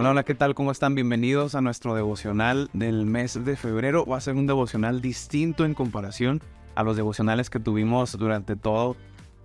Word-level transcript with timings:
Hola, 0.00 0.12
hola, 0.12 0.24
¿qué 0.24 0.34
tal? 0.34 0.54
¿Cómo 0.54 0.72
están? 0.72 0.94
Bienvenidos 0.94 1.54
a 1.54 1.60
nuestro 1.60 1.94
devocional 1.94 2.70
del 2.72 3.04
mes 3.04 3.44
de 3.44 3.54
febrero. 3.54 4.06
Va 4.06 4.16
a 4.16 4.20
ser 4.22 4.34
un 4.34 4.46
devocional 4.46 5.02
distinto 5.02 5.66
en 5.66 5.74
comparación 5.74 6.40
a 6.74 6.84
los 6.84 6.96
devocionales 6.96 7.50
que 7.50 7.60
tuvimos 7.60 8.16
durante 8.16 8.56
todo 8.56 8.96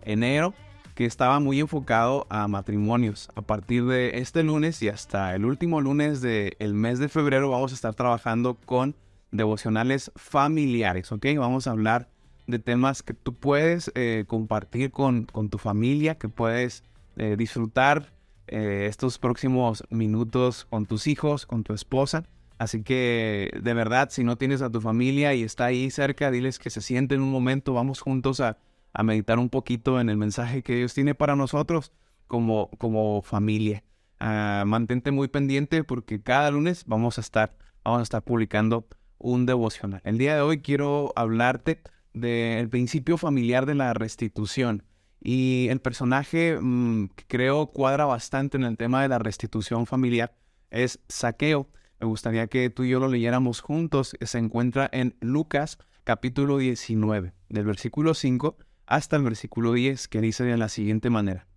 enero, 0.03 0.53
que 0.93 1.03
estaba 1.03 1.41
muy 1.41 1.59
enfocado 1.59 2.25
a 2.29 2.47
matrimonios. 2.47 3.27
A 3.35 3.41
partir 3.41 3.83
de 3.83 4.19
este 4.19 4.43
lunes 4.43 4.81
y 4.81 4.87
hasta 4.87 5.35
el 5.35 5.43
último 5.43 5.81
lunes 5.81 6.21
del 6.21 6.73
mes 6.73 6.99
de 6.99 7.09
febrero 7.09 7.49
vamos 7.49 7.73
a 7.73 7.75
estar 7.75 7.93
trabajando 7.93 8.53
con 8.53 8.95
devocionales 9.31 10.09
familiares, 10.15 11.11
¿ok? 11.11 11.25
Vamos 11.37 11.67
a 11.67 11.71
hablar 11.71 12.07
de 12.47 12.59
temas 12.59 13.03
que 13.03 13.13
tú 13.13 13.33
puedes 13.33 13.91
eh, 13.93 14.23
compartir 14.25 14.91
con, 14.91 15.25
con, 15.25 15.49
tu 15.49 15.57
familia, 15.57 16.15
que 16.15 16.29
puedes 16.29 16.85
eh, 17.17 17.35
disfrutar 17.37 18.14
eh, 18.47 18.87
estos 18.89 19.19
próximos 19.19 19.83
minutos 19.89 20.65
con 20.69 20.85
tus 20.85 21.07
hijos, 21.07 21.45
con 21.45 21.63
tu 21.63 21.73
esposa. 21.73 22.23
Así 22.57 22.83
que 22.83 23.51
de 23.61 23.73
verdad, 23.73 24.09
si 24.11 24.23
no 24.23 24.37
tienes 24.37 24.61
a 24.61 24.69
tu 24.69 24.79
familia 24.81 25.33
y 25.33 25.43
está 25.43 25.65
ahí 25.65 25.89
cerca, 25.91 26.31
diles 26.31 26.59
que 26.59 26.69
se 26.69 26.81
sienten 26.81 27.21
un 27.21 27.31
momento, 27.31 27.73
vamos 27.73 27.99
juntos 27.99 28.39
a, 28.39 28.57
meditar 29.03 29.39
un 29.39 29.49
poquito 29.49 29.99
en 29.99 30.09
el 30.09 30.15
mensaje 30.15 30.63
que 30.63 30.75
Dios 30.77 30.93
tiene 30.93 31.15
para 31.15 31.35
nosotros 31.35 31.91
como, 32.27 32.69
como 32.77 33.21
familia. 33.21 33.83
Ah, 34.21 34.63
mantente 34.65 35.11
muy 35.11 35.27
pendiente 35.27 35.83
porque 35.83 36.21
cada 36.21 36.49
lunes 36.49 36.85
vamos 36.87 37.17
a 37.17 37.21
estar, 37.21 37.57
vamos 37.83 37.99
a 37.99 38.03
estar 38.03 38.23
publicando 38.23 38.87
un 39.17 39.45
devocional. 39.45 40.01
El 40.05 40.17
día 40.17 40.35
de 40.35 40.41
hoy 40.41 40.61
quiero 40.61 41.11
hablarte 41.17 41.81
del 42.13 42.69
principio 42.69 43.17
familiar 43.17 43.65
de 43.65 43.75
la 43.75 43.93
restitución. 43.93 44.83
Y 45.27 45.69
el 45.71 45.79
personaje 45.79 46.55
mm, 46.61 47.07
que 47.15 47.25
creo 47.25 47.65
cuadra 47.65 48.05
bastante 48.05 48.57
en 48.57 48.63
el 48.63 48.77
tema 48.77 49.01
de 49.01 49.07
la 49.07 49.17
restitución 49.17 49.87
familiar 49.87 50.35
es 50.69 50.99
Saqueo. 51.09 51.67
Me 51.99 52.05
gustaría 52.05 52.45
que 52.45 52.69
tú 52.69 52.83
y 52.83 52.89
yo 52.89 52.99
lo 52.99 53.07
leyéramos 53.07 53.59
juntos. 53.59 54.15
Se 54.21 54.37
encuentra 54.37 54.87
en 54.93 55.17
Lucas 55.21 55.79
capítulo 56.03 56.59
19, 56.59 57.33
del 57.49 57.65
versículo 57.65 58.13
5 58.13 58.55
hasta 58.85 59.15
el 59.15 59.23
versículo 59.23 59.73
10, 59.73 60.07
que 60.09 60.21
dice 60.21 60.43
de 60.43 60.57
la 60.57 60.69
siguiente 60.69 61.09
manera. 61.09 61.47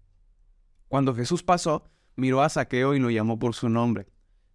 Cuando 0.89 1.15
Jesús 1.15 1.43
pasó, 1.43 1.91
miró 2.17 2.41
a 2.41 2.49
Saqueo 2.49 2.95
y 2.95 3.01
lo 3.01 3.11
llamó 3.11 3.39
por 3.39 3.55
su 3.55 3.69
nombre. 3.69 4.07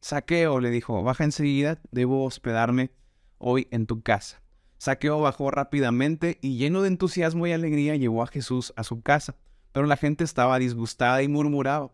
Saqueo 0.02 0.60
le 0.60 0.72
dijo, 0.72 1.04
baja 1.04 1.24
enseguida, 1.24 1.80
debo 1.92 2.26
hospedarme 2.26 2.90
hoy 3.38 3.68
en 3.70 3.86
tu 3.86 4.02
casa. 4.02 4.43
Saqueo 4.84 5.22
bajó 5.22 5.50
rápidamente 5.50 6.40
y 6.42 6.58
lleno 6.58 6.82
de 6.82 6.90
entusiasmo 6.90 7.48
y 7.48 7.54
alegría 7.54 7.96
llevó 7.96 8.22
a 8.22 8.28
Jesús 8.28 8.74
a 8.76 8.84
su 8.84 9.02
casa, 9.02 9.38
pero 9.72 9.86
la 9.86 9.96
gente 9.96 10.26
estaba 10.26 10.60
disgustada 10.60 11.24
y 11.24 11.30
murmuraba. 11.30 11.94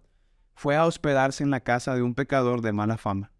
Fue 0.56 0.76
a 0.76 0.88
hospedarse 0.88 1.44
en 1.44 1.52
la 1.52 1.60
casa 1.60 1.94
de 1.94 2.02
un 2.02 2.16
pecador 2.16 2.62
de 2.62 2.72
mala 2.72 2.98
fama. 2.98 3.32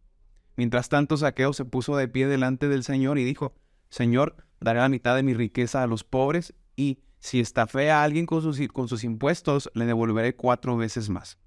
Mientras 0.56 0.88
tanto, 0.88 1.18
Saqueo 1.18 1.54
se 1.54 1.66
puso 1.66 1.98
de 1.98 2.08
pie 2.08 2.28
delante 2.28 2.68
del 2.68 2.84
Señor 2.84 3.18
y 3.18 3.24
dijo, 3.24 3.56
Señor, 3.90 4.36
daré 4.60 4.82
la 4.82 4.88
mitad 4.88 5.16
de 5.16 5.24
mi 5.24 5.34
riqueza 5.34 5.82
a 5.82 5.88
los 5.88 6.04
pobres 6.04 6.54
y, 6.76 7.00
si 7.18 7.40
estafé 7.40 7.90
a 7.90 8.04
alguien 8.04 8.28
con 8.28 8.44
sus, 8.44 8.60
con 8.68 8.88
sus 8.88 9.04
impuestos, 9.04 9.72
le 9.74 9.86
devolveré 9.86 10.36
cuatro 10.36 10.78
veces 10.78 11.10
más. 11.10 11.40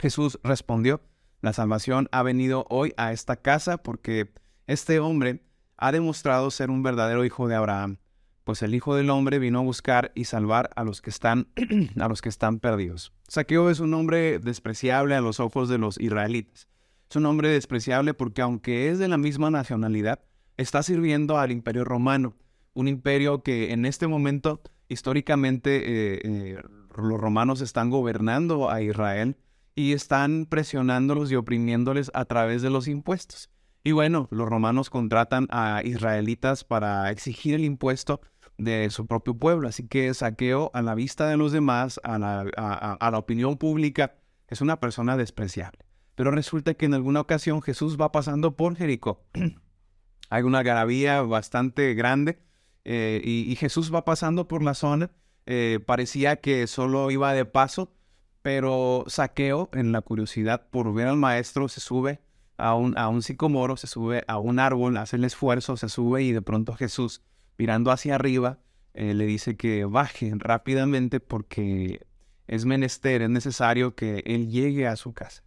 Jesús 0.00 0.40
respondió, 0.42 1.00
la 1.42 1.52
salvación 1.52 2.08
ha 2.10 2.24
venido 2.24 2.66
hoy 2.70 2.92
a 2.96 3.12
esta 3.12 3.36
casa 3.36 3.76
porque 3.78 4.34
este 4.66 4.98
hombre 4.98 5.44
ha 5.84 5.92
demostrado 5.92 6.50
ser 6.50 6.70
un 6.70 6.82
verdadero 6.82 7.26
hijo 7.26 7.46
de 7.46 7.56
Abraham, 7.56 7.98
pues 8.44 8.62
el 8.62 8.74
Hijo 8.74 8.96
del 8.96 9.10
Hombre 9.10 9.38
vino 9.38 9.58
a 9.58 9.62
buscar 9.62 10.12
y 10.14 10.24
salvar 10.24 10.70
a 10.76 10.82
los 10.82 11.02
que 11.02 11.10
están, 11.10 11.48
a 12.00 12.08
los 12.08 12.22
que 12.22 12.30
están 12.30 12.58
perdidos. 12.58 13.12
Saqueo 13.28 13.68
es 13.68 13.80
un 13.80 13.92
hombre 13.92 14.38
despreciable 14.38 15.14
a 15.14 15.20
los 15.20 15.40
ojos 15.40 15.68
de 15.68 15.76
los 15.76 16.00
israelitas. 16.00 16.68
Es 17.10 17.16
un 17.16 17.26
hombre 17.26 17.50
despreciable 17.50 18.14
porque 18.14 18.40
aunque 18.40 18.88
es 18.88 18.98
de 18.98 19.08
la 19.08 19.18
misma 19.18 19.50
nacionalidad, 19.50 20.20
está 20.56 20.82
sirviendo 20.82 21.36
al 21.36 21.52
imperio 21.52 21.84
romano, 21.84 22.34
un 22.72 22.88
imperio 22.88 23.42
que 23.42 23.74
en 23.74 23.84
este 23.84 24.06
momento 24.06 24.62
históricamente 24.88 25.82
eh, 25.84 26.20
eh, 26.24 26.62
los 26.96 27.20
romanos 27.20 27.60
están 27.60 27.90
gobernando 27.90 28.70
a 28.70 28.80
Israel 28.80 29.36
y 29.74 29.92
están 29.92 30.46
presionándolos 30.46 31.30
y 31.30 31.36
oprimiéndoles 31.36 32.10
a 32.14 32.24
través 32.24 32.62
de 32.62 32.70
los 32.70 32.88
impuestos. 32.88 33.50
Y 33.86 33.92
bueno, 33.92 34.28
los 34.30 34.48
romanos 34.48 34.88
contratan 34.88 35.46
a 35.50 35.82
israelitas 35.84 36.64
para 36.64 37.10
exigir 37.10 37.54
el 37.54 37.64
impuesto 37.64 38.22
de 38.56 38.88
su 38.88 39.06
propio 39.06 39.34
pueblo. 39.34 39.68
Así 39.68 39.86
que 39.86 40.12
Saqueo, 40.14 40.70
a 40.72 40.80
la 40.80 40.94
vista 40.94 41.28
de 41.28 41.36
los 41.36 41.52
demás, 41.52 42.00
a 42.02 42.18
la, 42.18 43.18
opinión 43.18 43.58
pública, 43.58 44.14
es 44.48 44.62
una 44.62 44.80
persona 44.80 45.18
despreciable. 45.18 45.80
Pero 46.14 46.30
resulta 46.30 46.72
que 46.72 46.86
en 46.86 46.94
alguna 46.94 47.20
ocasión 47.20 47.60
Jesús 47.60 48.00
va 48.00 48.10
pasando 48.10 48.56
por 48.56 48.74
Jericó. 48.74 49.22
Hay 50.30 50.42
una 50.44 50.62
garabía 50.62 51.20
bastante 51.20 51.92
grande 51.92 52.38
eh, 52.84 53.20
y, 53.22 53.54
Jesús 53.56 53.94
va 53.94 54.06
pasando 54.06 54.48
por 54.48 54.62
la 54.62 54.72
zona. 54.72 55.10
Eh, 55.44 55.78
parecía 55.84 56.36
que 56.36 56.66
solo 56.68 57.10
iba 57.10 57.34
de 57.34 57.44
paso, 57.44 57.92
pero 58.40 59.04
Saqueo, 59.08 59.68
en 59.74 59.92
la 59.92 60.00
curiosidad 60.00 60.68
por 60.70 60.94
ver 60.94 61.08
al 61.08 61.18
maestro, 61.18 61.68
se 61.68 61.80
sube 61.80 62.20
a 62.56 62.74
un, 62.74 62.96
a 62.96 63.08
un 63.08 63.22
sicomoro, 63.22 63.76
se 63.76 63.86
sube 63.86 64.24
a 64.28 64.38
un 64.38 64.58
árbol, 64.58 64.96
hace 64.96 65.16
el 65.16 65.24
esfuerzo, 65.24 65.76
se 65.76 65.88
sube 65.88 66.22
y 66.22 66.32
de 66.32 66.42
pronto 66.42 66.74
Jesús, 66.74 67.22
mirando 67.58 67.90
hacia 67.90 68.14
arriba, 68.14 68.58
eh, 68.94 69.14
le 69.14 69.26
dice 69.26 69.56
que 69.56 69.84
baje 69.84 70.32
rápidamente 70.36 71.20
porque 71.20 72.06
es 72.46 72.64
menester, 72.64 73.22
es 73.22 73.30
necesario 73.30 73.94
que 73.94 74.22
él 74.26 74.50
llegue 74.50 74.86
a 74.86 74.96
su 74.96 75.12
casa. 75.12 75.42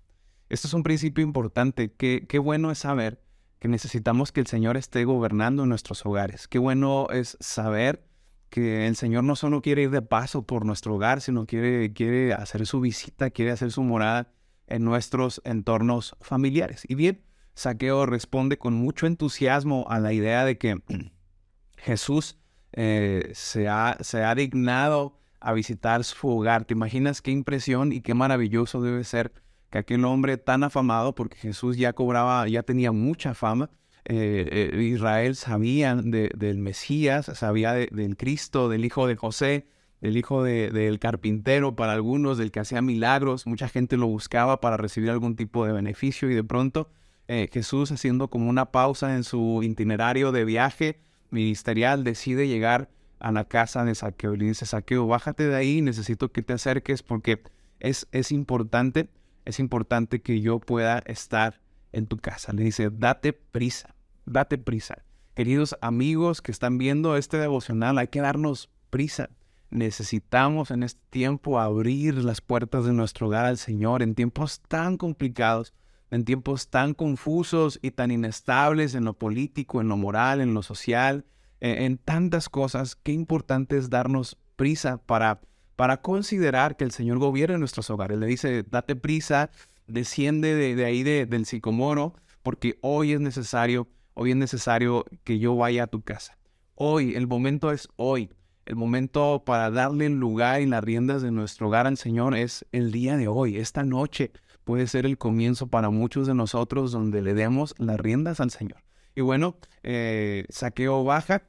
Esto 0.49 0.67
es 0.67 0.73
un 0.73 0.83
principio 0.83 1.23
importante. 1.23 1.93
Qué, 1.93 2.25
qué 2.27 2.39
bueno 2.39 2.71
es 2.71 2.79
saber 2.79 3.21
que 3.59 3.67
necesitamos 3.67 4.31
que 4.31 4.39
el 4.39 4.47
Señor 4.47 4.77
esté 4.77 5.03
gobernando 5.05 5.65
nuestros 5.65 6.05
hogares. 6.05 6.47
Qué 6.47 6.59
bueno 6.59 7.07
es 7.09 7.37
saber 7.39 8.05
que 8.49 8.87
el 8.87 8.95
Señor 8.95 9.23
no 9.23 9.35
solo 9.35 9.61
quiere 9.61 9.83
ir 9.83 9.91
de 9.91 10.01
paso 10.01 10.43
por 10.43 10.65
nuestro 10.65 10.95
hogar, 10.95 11.21
sino 11.21 11.45
quiere, 11.45 11.91
quiere 11.93 12.33
hacer 12.33 12.65
su 12.65 12.79
visita, 12.79 13.29
quiere 13.29 13.51
hacer 13.51 13.71
su 13.71 13.83
morada 13.83 14.31
en 14.67 14.83
nuestros 14.83 15.41
entornos 15.43 16.15
familiares. 16.21 16.83
Y 16.87 16.95
bien, 16.95 17.21
Saqueo 17.55 18.05
responde 18.05 18.57
con 18.57 18.73
mucho 18.73 19.07
entusiasmo 19.07 19.85
a 19.89 19.99
la 19.99 20.13
idea 20.13 20.45
de 20.45 20.57
que 20.57 20.81
Jesús 21.77 22.37
eh, 22.73 23.31
se, 23.33 23.67
ha, 23.67 23.97
se 24.01 24.23
ha 24.23 24.35
dignado 24.35 25.17
a 25.39 25.53
visitar 25.53 26.03
su 26.03 26.27
hogar. 26.29 26.65
¿Te 26.65 26.73
imaginas 26.73 27.21
qué 27.21 27.31
impresión 27.31 27.93
y 27.93 28.01
qué 28.01 28.13
maravilloso 28.13 28.81
debe 28.81 29.03
ser 29.03 29.33
que 29.69 29.79
aquel 29.79 30.05
hombre 30.05 30.37
tan 30.37 30.63
afamado, 30.63 31.15
porque 31.15 31.37
Jesús 31.37 31.77
ya 31.77 31.93
cobraba, 31.93 32.47
ya 32.47 32.63
tenía 32.63 32.91
mucha 32.91 33.33
fama, 33.33 33.69
eh, 34.05 34.71
eh, 34.73 34.83
Israel 34.83 35.35
sabía 35.35 35.95
del 35.95 36.57
Mesías, 36.59 37.25
sabía 37.33 37.73
del 37.73 38.15
Cristo, 38.15 38.69
del 38.69 38.85
Hijo 38.85 39.05
de 39.05 39.17
José, 39.17 39.67
el 40.01 40.17
hijo 40.17 40.43
del 40.43 40.99
carpintero 40.99 41.75
para 41.75 41.93
algunos, 41.93 42.37
del 42.37 42.51
que 42.51 42.59
hacía 42.59 42.81
milagros, 42.81 43.47
mucha 43.47 43.67
gente 43.67 43.97
lo 43.97 44.07
buscaba 44.07 44.61
para 44.61 44.77
recibir 44.77 45.09
algún 45.09 45.35
tipo 45.35 45.65
de 45.65 45.73
beneficio 45.73 46.29
y 46.29 46.35
de 46.35 46.43
pronto 46.43 46.89
eh, 47.27 47.49
Jesús 47.51 47.91
haciendo 47.91 48.29
como 48.29 48.49
una 48.49 48.71
pausa 48.71 49.15
en 49.15 49.23
su 49.23 49.61
itinerario 49.63 50.31
de 50.31 50.45
viaje 50.45 50.99
ministerial 51.29 52.03
decide 52.03 52.47
llegar 52.47 52.89
a 53.19 53.31
la 53.31 53.45
casa 53.45 53.83
de 53.83 53.95
Saqueo 53.95 54.35
le 54.35 54.45
dice, 54.45 54.65
Saqueo, 54.65 55.07
bájate 55.07 55.47
de 55.47 55.55
ahí, 55.55 55.81
necesito 55.81 56.31
que 56.31 56.43
te 56.43 56.53
acerques 56.53 57.03
porque 57.03 57.41
es, 57.79 58.07
es 58.11 58.31
importante, 58.31 59.09
es 59.45 59.59
importante 59.59 60.21
que 60.21 60.39
yo 60.39 60.59
pueda 60.59 60.99
estar 60.99 61.59
en 61.91 62.05
tu 62.05 62.17
casa. 62.17 62.53
Le 62.53 62.63
dice, 62.63 62.89
date 62.91 63.33
prisa, 63.33 63.95
date 64.25 64.57
prisa. 64.57 65.03
Queridos 65.33 65.75
amigos 65.81 66.41
que 66.41 66.51
están 66.51 66.77
viendo 66.77 67.17
este 67.17 67.37
devocional, 67.37 67.97
hay 67.97 68.07
que 68.07 68.21
darnos 68.21 68.69
prisa 68.89 69.29
necesitamos 69.69 70.71
en 70.71 70.83
este 70.83 71.01
tiempo 71.09 71.59
abrir 71.59 72.15
las 72.23 72.41
puertas 72.41 72.85
de 72.85 72.93
nuestro 72.93 73.27
hogar 73.27 73.45
al 73.45 73.57
Señor 73.57 74.01
en 74.01 74.15
tiempos 74.15 74.61
tan 74.67 74.97
complicados, 74.97 75.73
en 76.09 76.23
tiempos 76.23 76.69
tan 76.69 76.93
confusos 76.93 77.79
y 77.81 77.91
tan 77.91 78.11
inestables 78.11 78.95
en 78.95 79.05
lo 79.05 79.13
político, 79.13 79.81
en 79.81 79.89
lo 79.89 79.97
moral, 79.97 80.41
en 80.41 80.53
lo 80.53 80.63
social, 80.63 81.25
e, 81.59 81.85
en, 81.85 81.97
tantas 81.97 82.49
cosas. 82.49 82.95
Qué 82.95 83.11
importante 83.11 83.77
es 83.77 83.89
darnos 83.89 84.37
prisa 84.55 84.97
para, 84.97 85.41
para 85.75 86.01
considerar 86.01 86.77
que 86.77 86.85
el 86.85 86.91
Señor 86.91 87.19
gobierne 87.19 87.57
nuestros 87.57 87.89
hogares. 87.89 88.17
Le 88.17 88.27
dice, 88.27 88.63
date 88.63 88.95
prisa, 88.95 89.49
desciende 89.87 90.55
de, 90.55 90.85
ahí 90.85 91.03
del 91.03 91.45
sicomoro, 91.45 92.13
porque 92.41 92.77
hoy 92.81 93.13
es 93.13 93.19
necesario, 93.19 93.87
hoy 94.13 94.31
es 94.31 94.37
necesario 94.37 95.05
que 95.25 95.39
yo 95.39 95.55
vaya 95.55 95.83
a 95.83 95.87
tu 95.87 96.01
casa. 96.01 96.37
Hoy, 96.75 97.15
el 97.15 97.27
momento 97.27 97.71
es 97.71 97.89
hoy. 97.95 98.29
El 98.67 98.75
momento 98.75 99.43
para 99.45 99.71
darle 99.71 100.07
el 100.07 100.19
lugar 100.19 100.59
y 100.59 100.65
las 100.65 100.83
riendas 100.83 101.21
de 101.21 101.31
nuestro 101.31 101.67
hogar 101.67 101.87
al 101.87 101.95
Señor 101.95 102.35
es 102.35 102.65
el 102.73 102.91
día 102.91 103.15
de 103.15 103.29
hoy, 103.29 103.55
esta 103.55 103.85
noche. 103.85 104.33
Puede 104.65 104.87
ser 104.87 105.05
el 105.05 105.17
comienzo 105.17 105.67
para 105.67 105.89
muchos 105.89 106.27
de 106.27 106.33
nosotros 106.33 106.91
donde 106.91 107.21
le 107.21 107.33
demos 107.33 107.75
las 107.77 107.97
riendas 107.97 108.41
al 108.41 108.51
Señor. 108.51 108.83
Y 109.15 109.21
bueno, 109.21 109.55
eh, 109.83 110.43
Saqueo 110.49 111.05
baja 111.05 111.43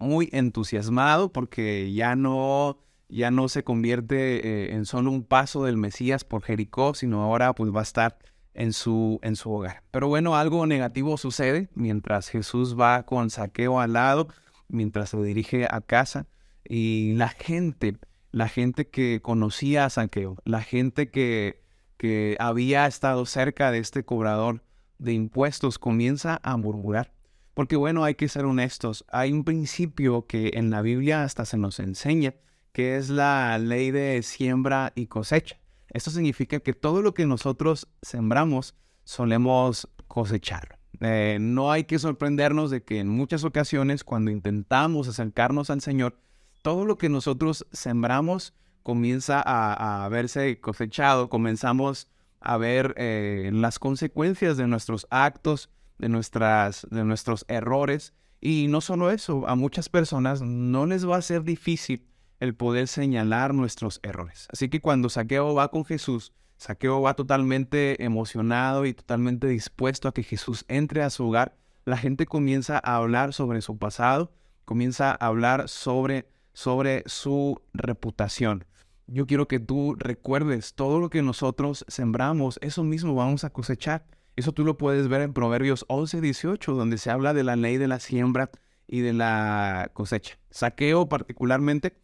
muy 0.00 0.28
entusiasmado 0.32 1.32
porque 1.32 1.92
ya 1.92 2.16
no, 2.16 2.78
ya 3.08 3.30
no 3.30 3.48
se 3.48 3.62
convierte 3.62 4.44
eh, 4.44 4.74
en 4.74 4.86
solo 4.86 5.12
un 5.12 5.22
paso 5.22 5.62
del 5.62 5.76
Mesías 5.76 6.24
por 6.24 6.42
Jericó, 6.42 6.94
sino 6.94 7.22
ahora 7.22 7.54
pues 7.54 7.72
va 7.72 7.78
a 7.78 7.84
estar 7.84 8.18
en 8.54 8.72
su, 8.72 9.20
en 9.22 9.36
su 9.36 9.52
hogar. 9.52 9.84
Pero 9.92 10.08
bueno, 10.08 10.34
algo 10.34 10.66
negativo 10.66 11.16
sucede 11.16 11.68
mientras 11.76 12.28
Jesús 12.28 12.76
va 12.76 13.04
con 13.04 13.30
saqueo 13.30 13.78
al 13.78 13.92
lado, 13.92 14.26
mientras 14.68 15.10
se 15.10 15.22
dirige 15.22 15.66
a 15.70 15.80
casa 15.80 16.26
y 16.64 17.14
la 17.14 17.28
gente, 17.28 17.98
la 18.30 18.48
gente 18.48 18.88
que 18.88 19.20
conocía 19.22 19.84
a 19.84 19.90
saqueo, 19.90 20.36
la 20.44 20.62
gente 20.62 21.10
que, 21.10 21.62
que 21.96 22.36
había 22.40 22.86
estado 22.86 23.26
cerca 23.26 23.70
de 23.70 23.78
este 23.78 24.04
cobrador 24.04 24.62
de 24.98 25.12
impuestos 25.12 25.78
comienza 25.78 26.40
a 26.42 26.56
murmurar. 26.56 27.12
Porque 27.54 27.76
bueno, 27.76 28.02
hay 28.02 28.16
que 28.16 28.28
ser 28.28 28.44
honestos, 28.44 29.04
hay 29.08 29.32
un 29.32 29.44
principio 29.44 30.26
que 30.26 30.52
en 30.54 30.70
la 30.70 30.82
Biblia 30.82 31.22
hasta 31.22 31.44
se 31.44 31.56
nos 31.56 31.78
enseña, 31.78 32.34
que 32.72 32.96
es 32.96 33.10
la 33.10 33.56
ley 33.58 33.92
de 33.92 34.22
siembra 34.22 34.92
y 34.96 35.06
cosecha. 35.06 35.60
Esto 35.90 36.10
significa 36.10 36.58
que 36.58 36.72
todo 36.72 37.02
lo 37.02 37.14
que 37.14 37.26
nosotros 37.26 37.86
sembramos 38.02 38.74
solemos 39.04 39.88
cosechar. 40.08 40.78
Eh, 41.00 41.38
no 41.40 41.72
hay 41.72 41.84
que 41.84 41.98
sorprendernos 41.98 42.70
de 42.70 42.82
que 42.82 43.00
en 43.00 43.08
muchas 43.08 43.44
ocasiones 43.44 44.04
cuando 44.04 44.30
intentamos 44.30 45.08
acercarnos 45.08 45.70
al 45.70 45.80
Señor, 45.80 46.18
todo 46.62 46.84
lo 46.84 46.98
que 46.98 47.08
nosotros 47.08 47.66
sembramos 47.72 48.54
comienza 48.82 49.42
a, 49.44 50.08
verse 50.08 50.60
cosechado, 50.60 51.28
comenzamos 51.28 52.08
a 52.40 52.56
ver 52.58 52.94
eh, 52.98 53.50
las 53.52 53.78
consecuencias 53.78 54.56
de 54.56 54.66
nuestros 54.66 55.06
actos, 55.10 55.70
de, 55.98 56.08
nuestras, 56.08 56.86
de 56.90 57.04
nuestros 57.04 57.46
errores. 57.48 58.12
Y 58.40 58.66
no 58.68 58.82
solo 58.82 59.10
eso, 59.10 59.48
a 59.48 59.54
muchas 59.54 59.88
personas 59.88 60.42
no 60.42 60.84
les 60.84 61.08
va 61.08 61.16
a 61.16 61.22
ser 61.22 61.44
difícil 61.44 62.06
el 62.40 62.54
poder 62.54 62.88
señalar 62.88 63.54
nuestros 63.54 64.00
errores. 64.02 64.48
Así 64.52 64.68
que 64.68 64.80
cuando 64.80 65.08
Saqueo 65.08 65.54
va 65.54 65.70
con 65.70 65.84
Jesús, 65.86 66.32
Saqueo 66.56 67.02
va 67.02 67.14
totalmente 67.14 68.02
emocionado 68.04 68.86
y 68.86 68.94
totalmente 68.94 69.46
dispuesto 69.46 70.08
a 70.08 70.14
que 70.14 70.22
Jesús 70.22 70.64
entre 70.68 71.02
a 71.02 71.10
su 71.10 71.28
hogar, 71.28 71.56
la 71.84 71.96
gente 71.96 72.26
comienza 72.26 72.80
a 72.82 72.96
hablar 72.96 73.32
sobre 73.32 73.60
su 73.60 73.76
pasado, 73.78 74.32
comienza 74.64 75.10
a 75.10 75.26
hablar 75.26 75.68
sobre, 75.68 76.28
sobre 76.52 77.02
su 77.06 77.60
reputación. 77.72 78.64
Yo 79.06 79.26
quiero 79.26 79.48
que 79.48 79.60
tú 79.60 79.94
recuerdes 79.98 80.74
todo 80.74 80.98
lo 80.98 81.10
que 81.10 81.22
nosotros 81.22 81.84
sembramos, 81.88 82.58
eso 82.62 82.84
mismo 82.84 83.14
vamos 83.14 83.44
a 83.44 83.50
cosechar. 83.50 84.06
Eso 84.36 84.52
tú 84.52 84.64
lo 84.64 84.78
puedes 84.78 85.08
ver 85.08 85.20
en 85.20 85.32
Proverbios 85.32 85.84
11, 85.88 86.20
18, 86.20 86.72
donde 86.72 86.98
se 86.98 87.10
habla 87.10 87.34
de 87.34 87.44
la 87.44 87.54
ley 87.54 87.76
de 87.76 87.86
la 87.86 88.00
siembra 88.00 88.50
y 88.88 89.00
de 89.00 89.12
la 89.12 89.90
cosecha. 89.92 90.38
Saqueo 90.50 91.08
particularmente 91.08 92.00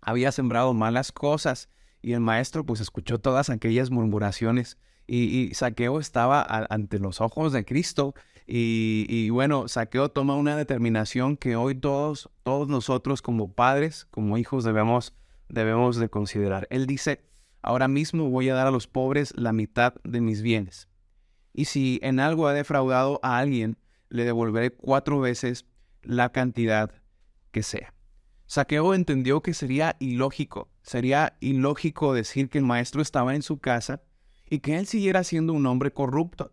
había 0.00 0.30
sembrado 0.30 0.74
malas 0.74 1.10
cosas 1.10 1.68
y 2.06 2.12
el 2.12 2.20
maestro 2.20 2.64
pues 2.64 2.80
escuchó 2.80 3.18
todas 3.18 3.50
aquellas 3.50 3.90
murmuraciones 3.90 4.78
y, 5.08 5.50
Saqueo 5.54 5.98
estaba 5.98 6.40
ante 6.70 7.00
los 7.00 7.20
ojos 7.20 7.52
de 7.52 7.64
Cristo 7.64 8.14
y, 8.46 9.28
bueno, 9.30 9.66
Saqueo 9.66 10.08
toma 10.08 10.36
una 10.36 10.56
determinación 10.56 11.36
que 11.36 11.56
hoy 11.56 11.74
todos, 11.74 12.30
todos 12.44 12.68
nosotros 12.68 13.22
como 13.22 13.52
padres, 13.52 14.06
como 14.12 14.38
hijos 14.38 14.62
debemos, 14.62 15.14
debemos 15.48 15.96
de 15.96 16.08
considerar. 16.08 16.68
Él 16.70 16.86
dice, 16.86 17.24
ahora 17.60 17.88
mismo 17.88 18.30
voy 18.30 18.50
a 18.50 18.54
dar 18.54 18.68
a 18.68 18.70
los 18.70 18.86
pobres 18.86 19.32
la 19.36 19.52
mitad 19.52 19.94
de 20.04 20.20
mis 20.20 20.42
bienes. 20.42 20.88
Y 21.52 21.64
si 21.64 21.98
en 22.04 22.20
algo 22.20 22.46
ha 22.46 22.52
defraudado 22.52 23.18
a 23.24 23.38
alguien, 23.38 23.78
le 24.10 24.22
devolveré 24.22 24.70
cuatro 24.70 25.18
veces 25.18 25.66
la 26.02 26.30
cantidad 26.30 26.92
que 27.50 27.64
sea. 27.64 27.95
Saqueo 28.46 28.94
entendió 28.94 29.42
que 29.42 29.54
sería 29.54 29.96
ilógico, 29.98 30.68
sería 30.82 31.36
ilógico 31.40 32.14
decir 32.14 32.48
que 32.48 32.58
el 32.58 32.64
maestro 32.64 33.02
estaba 33.02 33.34
en 33.34 33.42
su 33.42 33.58
casa 33.58 34.02
y 34.48 34.60
que 34.60 34.78
él 34.78 34.86
siguiera 34.86 35.24
siendo 35.24 35.52
un 35.52 35.66
hombre 35.66 35.92
corrupto, 35.92 36.52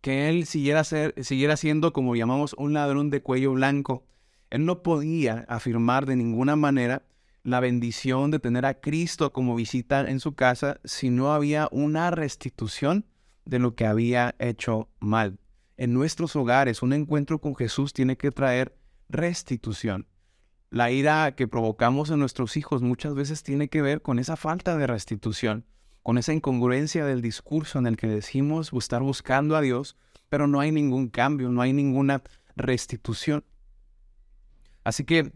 que 0.00 0.28
él 0.28 0.46
siguiera, 0.46 0.84
ser, 0.84 1.14
siguiera 1.24 1.56
siendo, 1.56 1.92
como 1.92 2.14
llamamos, 2.14 2.54
un 2.58 2.72
ladrón 2.72 3.10
de 3.10 3.22
cuello 3.22 3.52
blanco. 3.52 4.06
Él 4.50 4.64
no 4.64 4.82
podía 4.82 5.44
afirmar 5.48 6.06
de 6.06 6.16
ninguna 6.16 6.54
manera 6.54 7.02
la 7.42 7.58
bendición 7.58 8.30
de 8.30 8.38
tener 8.38 8.64
a 8.64 8.80
Cristo 8.80 9.32
como 9.32 9.56
visita 9.56 10.08
en 10.08 10.20
su 10.20 10.34
casa 10.34 10.80
si 10.84 11.10
no 11.10 11.32
había 11.32 11.68
una 11.72 12.12
restitución 12.12 13.04
de 13.44 13.58
lo 13.58 13.74
que 13.74 13.86
había 13.86 14.36
hecho 14.38 14.88
mal. 15.00 15.38
En 15.76 15.92
nuestros 15.92 16.36
hogares, 16.36 16.82
un 16.82 16.92
encuentro 16.92 17.40
con 17.40 17.56
Jesús 17.56 17.92
tiene 17.92 18.16
que 18.16 18.30
traer 18.30 18.76
restitución. 19.08 20.06
La 20.72 20.90
ira 20.90 21.34
que 21.34 21.46
provocamos 21.46 22.08
en 22.08 22.18
nuestros 22.18 22.56
hijos 22.56 22.80
muchas 22.80 23.14
veces 23.14 23.42
tiene 23.42 23.68
que 23.68 23.82
ver 23.82 24.00
con 24.00 24.18
esa 24.18 24.36
falta 24.36 24.74
de 24.78 24.86
restitución, 24.86 25.66
con 26.02 26.16
esa 26.16 26.32
incongruencia 26.32 27.04
del 27.04 27.20
discurso 27.20 27.78
en 27.78 27.86
el 27.86 27.98
que 27.98 28.06
decimos 28.06 28.72
estar 28.72 29.02
buscando 29.02 29.54
a 29.54 29.60
Dios, 29.60 29.98
pero 30.30 30.46
no 30.46 30.60
hay 30.60 30.72
ningún 30.72 31.08
cambio, 31.08 31.50
no 31.50 31.60
hay 31.60 31.74
ninguna 31.74 32.22
restitución. 32.56 33.44
Así 34.82 35.04
que 35.04 35.30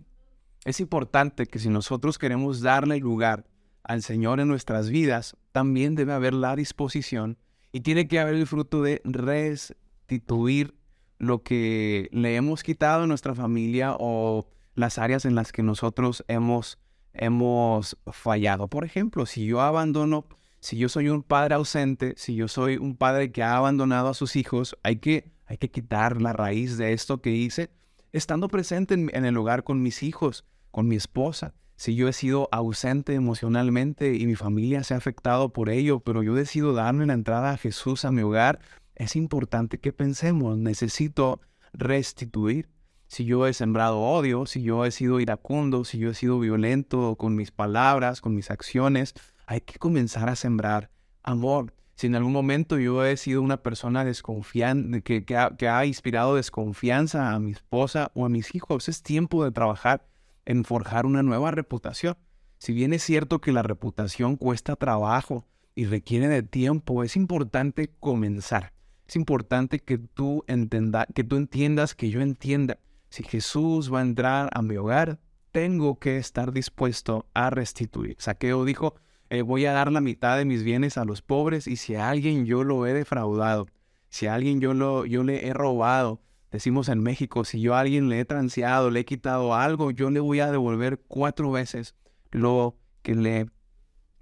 es 0.65 0.81
importante 0.81 1.45
que 1.45 1.59
si 1.59 1.69
nosotros 1.69 2.17
queremos 2.17 2.63
darle 2.63 2.99
lugar 2.99 3.45
al 3.83 4.03
Señor 4.03 4.41
en 4.41 4.49
nuestras 4.49 4.89
vidas, 4.89 5.37
también 5.53 5.97
debe 5.97 6.15
haber 6.15 6.33
la 6.33 6.57
disposición 6.57 7.37
y 7.73 7.81
tiene 7.81 8.09
que 8.09 8.21
haber 8.21 8.37
el 8.37 8.47
fruto 8.47 8.83
de 8.83 9.03
restituir 9.05 10.75
lo 11.19 11.43
que 11.43 12.09
le 12.11 12.37
hemos 12.37 12.63
quitado 12.63 13.03
a 13.03 13.07
nuestra 13.07 13.35
familia 13.35 13.95
o 13.99 14.47
las 14.77 14.99
áreas 14.99 15.25
en 15.25 15.35
las 15.35 15.51
que 15.51 15.63
nosotros 15.63 16.25
hemos, 16.29 16.79
hemos 17.13 17.97
fallado. 18.13 18.69
Por 18.69 18.85
ejemplo, 18.85 19.27
si 19.27 19.47
yo 19.47 19.61
abandono, 19.61 20.27
si 20.61 20.77
yo 20.77 20.89
soy 20.89 21.09
un 21.09 21.23
padre 21.23 21.57
ausente, 21.57 22.15
si 22.17 22.37
yo 22.37 22.47
soy 22.47 22.77
un 22.77 22.97
padre 22.97 23.33
que 23.33 23.43
ha 23.43 23.57
abandonado 23.57 24.09
a 24.09 24.15
sus 24.15 24.37
hijos, 24.37 24.77
hay 24.83 24.97
que, 24.97 25.33
hay 25.47 25.59
que 25.59 25.71
quitar 25.71 26.23
la 26.23 26.33
raíz 26.33 26.79
de 26.79 26.93
esto 26.93 27.21
que 27.21 27.31
hice 27.31 27.71
estando 28.13 28.49
presente 28.49 28.95
en, 28.95 29.11
en 29.13 29.25
el 29.25 29.37
hogar 29.37 29.65
con 29.65 29.83
mis 29.83 30.03
hijos, 30.03 30.45
con 30.71 30.89
mi 30.89 30.97
esposa. 30.97 31.55
Si 31.77 31.95
yo 31.95 32.09
he 32.09 32.13
sido 32.15 32.49
ausente 32.53 33.15
emocionalmente 33.15 34.15
y 34.15 34.27
mi 34.27 34.35
familia 34.35 34.83
se 34.85 34.95
ha 34.95 34.97
afectado 34.97 35.53
por 35.53 35.69
ello, 35.69 36.01
pero 36.01 36.23
yo 36.23 36.35
decido 36.35 36.73
darme 36.73 37.05
la 37.05 37.13
entrada 37.13 37.51
a 37.51 37.59
Jesús 37.59 38.07
a 38.07 38.13
mi 38.13 38.23
hogar, 38.23 38.61
es 38.95 39.15
importante 39.15 39.79
que 39.79 39.93
pensemos, 39.93 40.57
necesito 40.57 41.41
restituir 41.75 42.71
si 43.09 43.25
yo 43.25 43.47
he 43.47 43.53
sembrado 43.53 44.01
odio, 44.01 44.47
si 44.47 44.63
yo 44.63 44.85
he 44.85 44.91
sido 44.91 45.21
iracundo, 45.21 45.85
si 45.85 45.99
yo 45.99 46.11
he 46.11 46.15
sido 46.15 46.39
violento 46.41 47.17
con 47.17 47.37
mis 47.37 47.51
palabras, 47.51 48.21
con 48.21 48.35
mis 48.35 48.51
acciones, 48.51 49.15
hay 49.47 49.61
que 49.61 49.79
comenzar 49.79 50.29
a 50.29 50.37
sembrar 50.37 50.91
amor. 51.23 51.73
Si 51.95 52.09
en 52.09 52.15
algún 52.15 52.33
momento 52.33 52.79
yo 52.79 53.05
he 53.05 53.17
sido 53.17 53.41
una 53.41 53.63
persona 53.63 54.05
desconfiante, 54.05 55.03
que, 55.03 55.37
ha, 55.37 55.57
que 55.57 55.69
ha 55.69 55.87
inspirado 55.87 56.35
desconfianza 56.35 57.33
a 57.33 57.39
mi 57.39 57.53
esposa 57.53 58.11
o 58.15 58.27
a 58.27 58.29
mis 58.29 58.55
hijos, 58.55 58.89
es 58.89 59.03
tiempo 59.03 59.45
de 59.45 59.51
trabajar 59.51 60.07
en 60.45 60.65
forjar 60.65 61.07
una 61.07 61.23
nueva 61.23 61.53
reputación. 61.53 62.17
Si 62.59 62.73
bien 62.73 62.93
es 62.93 63.03
cierto 63.03 63.41
que 63.41 63.53
la 63.53 63.63
reputación 63.63 64.37
cuesta 64.37 64.77
trabajo 64.77 65.47
y 65.75 65.87
requiere 65.87 66.29
de 66.29 66.43
tiempo, 66.43 67.03
es 67.03 67.17
importante 67.17 67.91
comenzar. 68.01 68.73
Es 69.07 69.17
importante 69.17 69.79
que 69.79 69.99
tú, 69.99 70.45
entenda, 70.49 71.07
que 71.15 71.23
tú 71.23 71.37
entiendas, 71.37 71.95
que 71.95 72.11
yo 72.11 72.21
entienda 72.21 72.79
si 73.17 73.23
Jesús 73.23 73.91
va 73.91 74.01
a 74.01 74.03
entrar 74.03 74.51
a 74.53 74.61
mi 74.61 74.77
hogar, 74.77 75.19
tengo 75.51 75.99
que 75.99 76.19
estar 76.19 76.53
dispuesto 76.53 77.27
a 77.33 77.49
restituir. 77.49 78.15
Saqueo 78.19 78.67
dijo, 78.67 78.95
eh, 79.31 79.41
voy 79.41 79.65
a 79.65 79.73
dar 79.73 79.91
la 79.91 80.03
mitad 80.03 80.37
de 80.37 80.45
mis 80.45 80.63
bienes 80.63 80.99
a 80.99 81.07
los 81.07 81.23
pobres 81.23 81.67
y 81.67 81.77
si 81.77 81.95
a 81.95 82.11
alguien 82.11 82.45
yo 82.45 82.63
lo 82.63 82.87
he 82.87 82.93
defraudado, 82.93 83.69
si 84.11 84.27
a 84.27 84.35
alguien 84.35 84.61
yo, 84.61 84.75
lo, 84.75 85.07
yo 85.07 85.25
le 85.25 85.49
he 85.49 85.55
robado, 85.55 86.21
decimos 86.53 86.91
en 86.91 87.03
México, 87.03 87.47
si 87.47 87.63
yo 87.63 87.75
a 87.75 87.81
alguien 87.81 88.11
le 88.11 88.21
he 88.21 88.27
transeado, 88.27 88.91
le 88.91 89.01
he 89.01 89.05
quitado 89.07 89.55
algo, 89.55 89.93
yo 89.93 90.11
le 90.11 90.21
voy 90.21 90.41
a 90.41 90.51
devolver 90.51 91.01
cuatro 91.09 91.51
veces 91.51 91.95
lo 92.33 92.77
que 93.01 93.15
le 93.15 93.47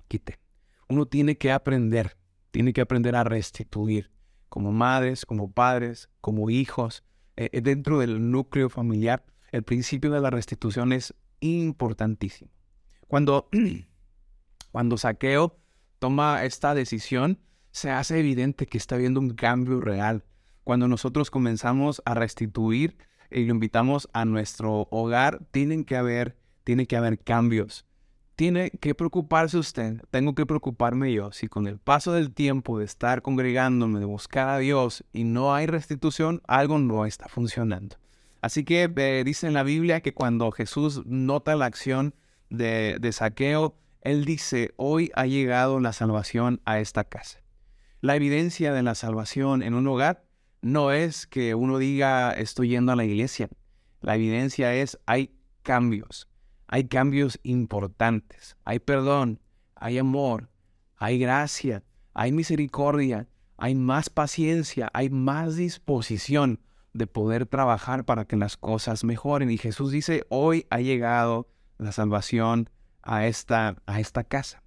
quité. 0.06 0.38
Uno 0.88 1.06
tiene 1.06 1.36
que 1.36 1.50
aprender, 1.50 2.16
tiene 2.52 2.72
que 2.72 2.80
aprender 2.80 3.16
a 3.16 3.24
restituir, 3.24 4.12
como 4.48 4.70
madres, 4.70 5.26
como 5.26 5.50
padres, 5.50 6.10
como 6.20 6.48
hijos, 6.48 7.02
eh, 7.36 7.50
eh, 7.52 7.60
dentro 7.60 7.98
del 7.98 8.30
núcleo 8.30 8.68
familiar, 8.68 9.24
el 9.52 9.62
principio 9.62 10.10
de 10.10 10.20
la 10.20 10.30
restitución 10.30 10.92
es 10.92 11.14
importantísimo. 11.40 12.50
Cuando, 13.08 13.48
cuando 14.72 14.96
Saqueo 14.96 15.58
toma 15.98 16.44
esta 16.44 16.74
decisión, 16.74 17.38
se 17.70 17.90
hace 17.90 18.18
evidente 18.18 18.66
que 18.66 18.78
está 18.78 18.94
habiendo 18.94 19.20
un 19.20 19.30
cambio 19.30 19.80
real. 19.80 20.24
Cuando 20.62 20.88
nosotros 20.88 21.30
comenzamos 21.30 22.02
a 22.04 22.14
restituir 22.14 22.96
y 23.30 23.44
lo 23.44 23.54
invitamos 23.54 24.08
a 24.12 24.24
nuestro 24.24 24.86
hogar, 24.90 25.44
tienen 25.50 25.84
que 25.84 25.96
haber, 25.96 26.36
tiene 26.62 26.86
que 26.86 26.96
haber 26.96 27.18
cambios 27.18 27.84
tiene 28.36 28.70
que 28.70 28.94
preocuparse 28.94 29.58
usted, 29.58 30.02
tengo 30.10 30.34
que 30.34 30.46
preocuparme 30.46 31.12
yo, 31.12 31.32
si 31.32 31.48
con 31.48 31.66
el 31.66 31.78
paso 31.78 32.12
del 32.12 32.32
tiempo 32.32 32.78
de 32.78 32.84
estar 32.84 33.22
congregándome, 33.22 34.00
de 34.00 34.04
buscar 34.04 34.48
a 34.48 34.58
Dios 34.58 35.04
y 35.12 35.24
no 35.24 35.54
hay 35.54 35.66
restitución, 35.66 36.42
algo 36.46 36.78
no 36.78 37.06
está 37.06 37.28
funcionando. 37.28 37.96
Así 38.40 38.64
que 38.64 38.92
eh, 38.94 39.22
dice 39.24 39.46
en 39.46 39.54
la 39.54 39.62
Biblia 39.62 40.00
que 40.00 40.12
cuando 40.12 40.50
Jesús 40.50 41.02
nota 41.06 41.56
la 41.56 41.66
acción 41.66 42.14
de, 42.50 42.98
de 43.00 43.12
saqueo, 43.12 43.76
Él 44.02 44.24
dice, 44.24 44.74
hoy 44.76 45.10
ha 45.14 45.26
llegado 45.26 45.80
la 45.80 45.92
salvación 45.92 46.60
a 46.64 46.80
esta 46.80 47.04
casa. 47.04 47.40
La 48.00 48.16
evidencia 48.16 48.74
de 48.74 48.82
la 48.82 48.94
salvación 48.94 49.62
en 49.62 49.72
un 49.72 49.86
hogar 49.86 50.24
no 50.60 50.92
es 50.92 51.26
que 51.26 51.54
uno 51.54 51.78
diga 51.78 52.32
estoy 52.32 52.68
yendo 52.68 52.92
a 52.92 52.96
la 52.96 53.04
iglesia. 53.04 53.48
La 54.02 54.16
evidencia 54.16 54.74
es 54.74 54.98
hay 55.06 55.34
cambios, 55.62 56.28
hay 56.66 56.85
cambios 56.85 57.38
importantes, 57.42 58.56
hay 58.64 58.78
perdón, 58.78 59.40
hay 59.75 59.99
amor, 59.99 60.49
hay 60.97 61.18
gracia, 61.18 61.83
hay 62.14 62.33
misericordia, 62.33 63.28
hay 63.56 63.75
más 63.75 64.11
paciencia, 64.11 64.90
hay 64.92 65.11
más 65.11 65.56
disposición 65.56 66.61
de 66.92 67.06
poder 67.06 67.47
trabajar 67.47 68.04
para 68.04 68.25
que 68.25 68.37
las 68.37 68.56
cosas 68.56 69.04
mejoren. 69.04 69.50
Y 69.50 69.59
Jesús 69.59 69.90
dice, 69.90 70.25
hoy 70.28 70.66
ha 70.71 70.80
llegado 70.80 71.49
la 71.78 71.92
salvación 71.92 72.71
a 73.02 73.26
esta, 73.26 73.76
a 73.87 74.00
esta 74.00 74.25
casa. 74.25 74.62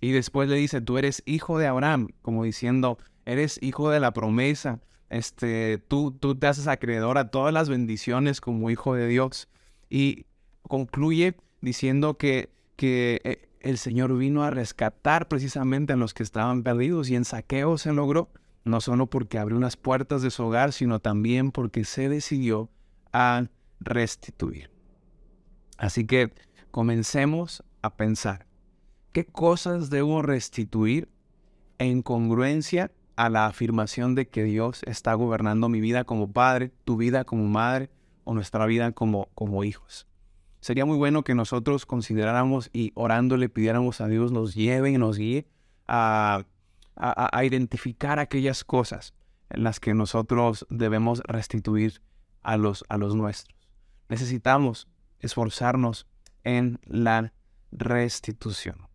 Y 0.00 0.12
después 0.12 0.48
le 0.48 0.56
dice, 0.56 0.80
tú 0.80 0.96
eres 0.98 1.22
hijo 1.26 1.58
de 1.58 1.66
Abraham, 1.66 2.08
como 2.22 2.44
diciendo, 2.44 2.98
eres 3.26 3.58
hijo 3.62 3.90
de 3.90 4.00
la 4.00 4.12
promesa, 4.12 4.80
este, 5.10 5.78
tú, 5.78 6.12
tú 6.12 6.36
te 6.36 6.46
haces 6.46 6.66
acreedor 6.66 7.18
a 7.18 7.30
todas 7.30 7.52
las 7.52 7.68
bendiciones 7.68 8.40
como 8.40 8.70
hijo 8.70 8.94
de 8.94 9.06
Dios. 9.08 9.48
Y 9.90 10.26
concluye 10.62 11.34
diciendo 11.60 12.16
que, 12.16 12.50
que 12.76 13.20
eh, 13.24 13.48
el 13.60 13.78
Señor 13.78 14.16
vino 14.16 14.42
a 14.42 14.50
rescatar 14.50 15.28
precisamente 15.28 15.92
a 15.92 15.96
los 15.96 16.14
que 16.14 16.22
estaban 16.22 16.62
perdidos 16.62 17.10
y 17.10 17.16
en 17.16 17.24
saqueo 17.24 17.78
se 17.78 17.92
logró, 17.92 18.30
no 18.64 18.80
solo 18.80 19.06
porque 19.06 19.38
abrió 19.38 19.56
unas 19.56 19.76
puertas 19.76 20.22
de 20.22 20.30
su 20.30 20.44
hogar, 20.44 20.72
sino 20.72 20.98
también 20.98 21.52
porque 21.52 21.84
se 21.84 22.08
decidió 22.08 22.70
a 23.12 23.46
restituir. 23.80 24.70
Así 25.76 26.06
que 26.06 26.32
comencemos 26.70 27.64
a 27.82 27.96
pensar, 27.96 28.46
¿qué 29.12 29.24
cosas 29.24 29.90
debo 29.90 30.22
restituir 30.22 31.08
en 31.78 32.02
congruencia 32.02 32.92
a 33.16 33.28
la 33.28 33.46
afirmación 33.46 34.14
de 34.14 34.28
que 34.28 34.44
Dios 34.44 34.82
está 34.86 35.14
gobernando 35.14 35.68
mi 35.68 35.80
vida 35.80 36.04
como 36.04 36.32
padre, 36.32 36.72
tu 36.84 36.96
vida 36.96 37.24
como 37.24 37.46
madre 37.46 37.90
o 38.24 38.34
nuestra 38.34 38.66
vida 38.66 38.92
como, 38.92 39.28
como 39.34 39.64
hijos? 39.64 40.06
Sería 40.60 40.84
muy 40.84 40.96
bueno 40.96 41.22
que 41.22 41.34
nosotros 41.34 41.86
consideráramos 41.86 42.68
y 42.72 42.92
orando 42.94 43.36
le 43.36 43.48
pidiéramos 43.48 44.00
a 44.00 44.08
Dios 44.08 44.30
nos 44.30 44.54
lleve 44.54 44.90
y 44.90 44.98
nos 44.98 45.16
guíe 45.16 45.46
a, 45.88 46.44
a, 46.96 47.44
identificar 47.44 48.18
aquellas 48.18 48.62
cosas 48.62 49.14
en 49.48 49.64
las 49.64 49.80
que 49.80 49.94
nosotros 49.94 50.66
debemos 50.68 51.22
restituir 51.26 52.02
a 52.42 52.56
los, 52.56 52.84
a 52.88 52.98
los 52.98 53.14
nuestros. 53.14 53.56
Necesitamos 54.08 54.86
esforzarnos 55.18 56.06
en 56.44 56.78
la 56.84 57.32
restitución. 57.72 58.89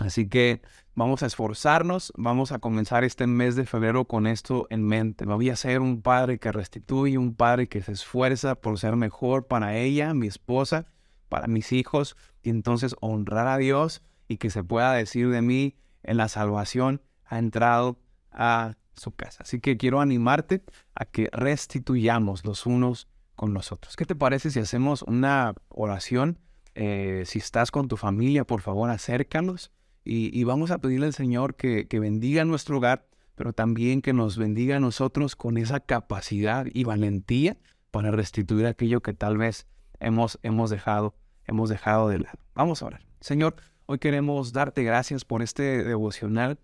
Así 0.00 0.28
que 0.28 0.60
vamos 0.96 1.22
a 1.22 1.26
esforzarnos, 1.26 2.12
vamos 2.16 2.50
a 2.50 2.58
comenzar 2.58 3.04
este 3.04 3.28
mes 3.28 3.54
de 3.54 3.64
febrero 3.64 4.06
con 4.06 4.26
esto 4.26 4.66
en 4.70 4.84
mente. 4.84 5.24
Voy 5.24 5.50
a 5.50 5.56
ser 5.56 5.80
un 5.80 6.02
padre 6.02 6.38
que 6.38 6.50
restituye, 6.50 7.16
un 7.16 7.34
padre 7.34 7.68
que 7.68 7.80
se 7.80 7.92
esfuerza 7.92 8.56
por 8.56 8.78
ser 8.78 8.96
mejor 8.96 9.46
para 9.46 9.76
ella, 9.76 10.12
mi 10.12 10.26
esposa, 10.26 10.86
para 11.28 11.46
mis 11.46 11.70
hijos, 11.72 12.16
y 12.42 12.50
entonces 12.50 12.96
honrar 13.00 13.46
a 13.46 13.56
Dios 13.56 14.02
y 14.26 14.38
que 14.38 14.50
se 14.50 14.64
pueda 14.64 14.92
decir 14.92 15.30
de 15.30 15.42
mí 15.42 15.76
en 16.02 16.16
la 16.16 16.28
salvación 16.28 17.00
ha 17.24 17.38
entrado 17.38 18.00
a 18.32 18.74
su 18.94 19.12
casa. 19.14 19.44
Así 19.44 19.60
que 19.60 19.76
quiero 19.76 20.00
animarte 20.00 20.64
a 20.96 21.04
que 21.04 21.28
restituyamos 21.32 22.44
los 22.44 22.66
unos 22.66 23.06
con 23.36 23.54
los 23.54 23.70
otros. 23.70 23.94
¿Qué 23.94 24.06
te 24.06 24.16
parece 24.16 24.50
si 24.50 24.58
hacemos 24.58 25.02
una 25.02 25.54
oración? 25.68 26.40
Eh, 26.74 27.22
si 27.26 27.38
estás 27.38 27.70
con 27.70 27.86
tu 27.86 27.96
familia, 27.96 28.44
por 28.44 28.60
favor, 28.60 28.90
acércanos 28.90 29.70
y, 30.04 30.44
vamos 30.44 30.70
a 30.70 30.78
pedirle 30.78 31.06
al 31.06 31.14
Señor 31.14 31.54
que, 31.54 31.86
bendiga 31.90 32.44
nuestro 32.44 32.76
hogar, 32.76 33.08
pero 33.34 33.52
también 33.52 34.02
que 34.02 34.12
nos 34.12 34.36
bendiga 34.36 34.76
a 34.76 34.80
nosotros 34.80 35.34
con 35.34 35.56
esa 35.56 35.80
capacidad 35.80 36.66
y 36.72 36.84
valentía 36.84 37.56
para 37.90 38.10
restituir 38.10 38.66
aquello 38.66 39.00
que 39.00 39.14
tal 39.14 39.38
vez 39.38 39.66
hemos, 40.00 40.38
hemos, 40.42 40.68
dejado, 40.68 41.14
hemos 41.46 41.70
dejado 41.70 42.08
de 42.08 42.18
lado. 42.18 42.38
Vamos 42.54 42.82
a 42.82 42.86
orar. 42.86 43.06
Señor, 43.20 43.56
hoy 43.86 43.98
queremos 43.98 44.52
darte 44.52 44.82
gracias 44.82 45.24
por 45.24 45.42
este 45.42 45.82
devocional 45.82 46.58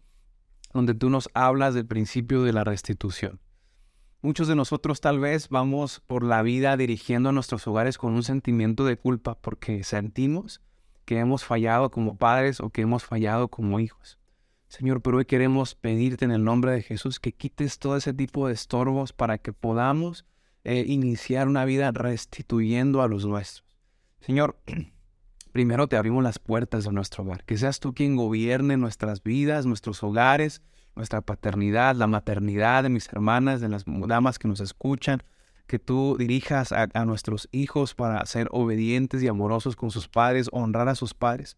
donde 0.75 0.95
tú 0.95 1.11
nos 1.11 1.31
hablas 1.35 1.75
del 1.75 1.87
principio 1.87 2.43
de 2.43 2.53
la 2.53 2.65
restitución. 2.65 3.41
Muchos 4.23 4.49
de 4.49 4.55
nosotros 4.55 5.01
tal 5.01 5.19
vez 5.19 5.49
vamos 5.49 6.01
por 6.07 6.25
la 6.25 6.43
vida 6.43 6.77
dirigiendo 6.77 7.31
a 7.31 7.33
nuestros 7.33 7.67
hogares 7.67 7.97
con 7.97 8.13
un 8.13 8.23
sentimiento 8.23 8.85
de 8.85 8.99
culpa 8.99 9.35
porque 9.41 9.83
sentimos 9.83 10.61
que 11.11 11.19
hemos 11.19 11.45
fallado 11.45 11.91
como 11.91 12.17
padres 12.17 12.61
o 12.61 12.71
que 12.71 12.83
hemos 12.83 13.03
fallado 13.03 13.49
como 13.49 13.81
hijos. 13.81 14.17
Señor, 14.69 15.03
pero 15.03 15.17
hoy 15.17 15.25
queremos 15.25 15.75
pedirte 15.75 16.25
en 16.25 16.31
el 16.31 16.45
nombre 16.45 16.71
de 16.71 16.83
Jesús 16.83 17.19
que 17.19 17.33
quites 17.33 17.81
todo 17.81 17.97
ese 17.97 18.15
tipo 18.15 18.47
de 18.47 18.55
estorbos 18.55 19.13
para 19.13 19.37
que 19.39 19.53
podamos 19.53 20.25
eh, 20.63 20.85
iniciar 20.87 21.49
una 21.49 21.65
vida 21.65 21.91
restituyendo 21.91 23.03
a 23.03 23.09
los 23.09 23.27
nuestros. 23.27 23.65
Señor, 24.21 24.57
primero 25.51 25.89
te 25.89 25.97
abrimos 25.97 26.23
las 26.23 26.39
puertas 26.39 26.85
de 26.85 26.93
nuestro 26.93 27.25
hogar, 27.25 27.43
que 27.43 27.59
seas 27.59 27.81
tú 27.81 27.93
quien 27.93 28.15
gobierne 28.15 28.77
nuestras 28.77 29.25
vidas, 29.25 29.67
nuestros 29.67 30.05
hogares, 30.05 30.63
nuestra 30.95 31.23
paternidad, 31.23 31.97
la 31.97 32.07
maternidad 32.07 32.85
de 32.85 32.91
mis 32.91 33.09
hermanas, 33.13 33.61
de 33.61 33.69
las 33.69 33.83
damas 33.85 34.39
que 34.39 34.47
nos 34.47 34.61
escuchan, 34.61 35.25
que 35.71 35.79
tú 35.79 36.17
dirijas 36.19 36.73
a, 36.73 36.89
nuestros 37.05 37.49
hijos 37.53 37.95
para 37.95 38.27
ser 38.27 38.49
obedientes 38.51 39.23
y 39.23 39.29
amorosos 39.29 39.77
con 39.77 39.93
sus 39.93 40.09
padres, 40.09 40.49
honrar 40.51 40.89
a 40.89 40.97
sus 40.97 41.15
padres. 41.15 41.57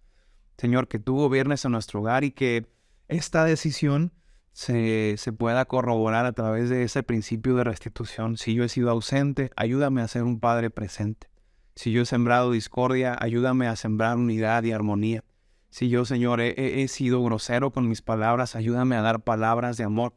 Señor, 0.59 0.87
que 0.87 0.99
tú 0.99 1.16
gobiernes 1.16 1.64
a 1.64 1.71
nuestro 1.71 2.00
hogar 2.00 2.23
y 2.23 2.31
que 2.31 2.66
esta 3.09 3.47
decisión 3.47 4.12
se, 4.52 5.16
pueda 5.38 5.64
corroborar 5.64 6.26
a 6.26 6.33
través 6.33 6.69
de 6.69 6.83
ese 6.83 7.02
principio 7.02 7.57
de 7.57 7.64
restitución. 7.64 8.37
Si 8.37 8.52
yo 8.52 8.64
he 8.64 8.69
sido 8.69 8.90
ausente, 8.90 9.50
ayúdame 9.57 10.02
a 10.02 10.09
ser 10.09 10.25
un 10.25 10.40
padre 10.40 10.69
presente. 10.69 11.31
Si 11.75 11.90
yo 11.90 12.02
he 12.02 12.07
sembrado 12.07 12.52
discordia, 12.52 13.16
ayúdame 13.19 13.66
a 13.66 13.76
sembrar 13.76 14.19
unidad 14.19 14.62
y 14.64 14.73
armonía. 14.73 15.25
Si 15.71 15.88
yo, 15.88 16.04
Señor, 16.04 16.42
he 16.42 16.87
sido 16.88 17.25
grosero 17.25 17.71
con 17.71 17.88
mis 17.88 18.02
palabras, 18.02 18.57
ayúdame 18.57 18.95
a 18.95 19.00
dar 19.00 19.21
palabras 19.21 19.78
de 19.78 19.85
amor. 19.85 20.12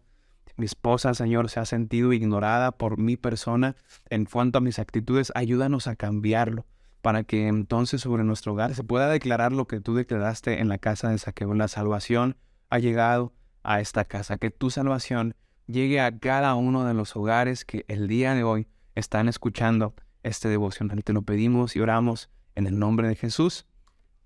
Mi 0.57 0.65
esposa, 0.65 1.13
Señor, 1.13 1.49
se 1.49 1.59
ha 1.59 1.65
sentido 1.65 2.13
ignorada 2.13 2.71
por 2.71 2.97
mi 2.97 3.17
persona 3.17 3.75
en 4.09 4.25
cuanto 4.25 4.59
a 4.59 4.61
mis 4.61 4.79
actitudes. 4.79 5.31
Ayúdanos 5.35 5.87
a 5.87 5.95
cambiarlo 5.95 6.65
para 7.01 7.23
que 7.23 7.47
entonces 7.47 8.01
sobre 8.01 8.23
nuestro 8.23 8.53
hogar 8.53 8.73
se 8.73 8.83
pueda 8.83 9.09
declarar 9.09 9.51
lo 9.51 9.67
que 9.67 9.81
tú 9.81 9.95
declaraste 9.95 10.61
en 10.61 10.69
la 10.69 10.77
casa 10.77 11.09
de 11.09 11.17
Saqueo. 11.17 11.53
La 11.53 11.67
salvación 11.67 12.37
ha 12.69 12.79
llegado 12.79 13.33
a 13.63 13.81
esta 13.81 14.05
casa. 14.05 14.37
Que 14.37 14.49
tu 14.49 14.69
salvación 14.69 15.35
llegue 15.67 15.99
a 15.99 16.17
cada 16.17 16.55
uno 16.55 16.85
de 16.85 16.93
los 16.93 17.15
hogares 17.15 17.65
que 17.65 17.83
el 17.87 18.07
día 18.07 18.33
de 18.33 18.43
hoy 18.43 18.67
están 18.95 19.27
escuchando 19.27 19.93
este 20.23 20.47
devocional. 20.47 21.03
Te 21.03 21.13
lo 21.13 21.21
pedimos 21.21 21.75
y 21.75 21.81
oramos 21.81 22.29
en 22.55 22.65
el 22.65 22.79
nombre 22.79 23.07
de 23.07 23.15
Jesús. 23.15 23.65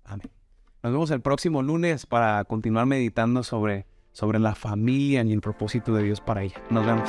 Amén. 0.04 0.30
Nos 0.82 0.92
vemos 0.92 1.10
el 1.10 1.20
próximo 1.20 1.62
lunes 1.62 2.06
para 2.06 2.42
continuar 2.44 2.86
meditando 2.86 3.42
sobre 3.42 3.86
sobre 4.12 4.38
la 4.38 4.54
familia 4.54 5.22
y 5.22 5.32
el 5.32 5.40
propósito 5.40 5.94
de 5.94 6.02
Dios 6.02 6.20
para 6.20 6.42
ella. 6.42 6.62
Nos 6.70 6.84
vemos. 6.86 7.08